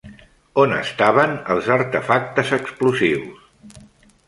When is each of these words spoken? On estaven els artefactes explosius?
On 0.61 0.71
estaven 0.77 1.35
els 1.57 1.69
artefactes 1.75 2.55
explosius? 2.59 3.79